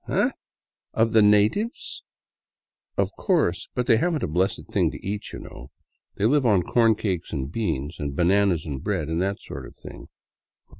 [0.09, 0.31] "Eh?
[0.95, 2.01] Of the natives?
[2.97, 5.69] Of course, but they haven't a blessed thing to eat, y' know.
[6.15, 9.75] They live on corn cakes and beans, and bananas and bread, and that sort of
[9.75, 10.07] thing.